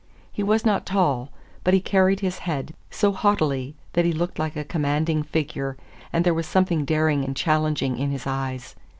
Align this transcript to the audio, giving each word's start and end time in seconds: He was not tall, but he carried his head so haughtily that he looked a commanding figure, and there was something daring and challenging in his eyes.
He 0.31 0.41
was 0.41 0.65
not 0.65 0.87
tall, 0.87 1.29
but 1.63 1.75
he 1.75 1.79
carried 1.79 2.21
his 2.21 2.39
head 2.39 2.73
so 2.89 3.11
haughtily 3.11 3.75
that 3.93 4.03
he 4.03 4.11
looked 4.13 4.39
a 4.39 4.63
commanding 4.63 5.21
figure, 5.21 5.77
and 6.11 6.25
there 6.25 6.33
was 6.33 6.47
something 6.47 6.85
daring 6.85 7.23
and 7.23 7.35
challenging 7.35 7.99
in 7.99 8.09
his 8.09 8.25
eyes. 8.25 8.73